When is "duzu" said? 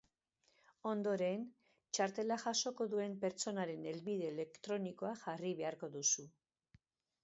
5.99-6.31